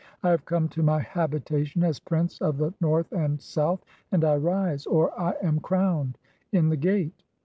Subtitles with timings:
[0.23, 4.23] I have come to my habitation (10) as prince of the "North and South, and
[4.23, 6.17] I rise (or I am crowned)
[6.51, 7.21] in the gate.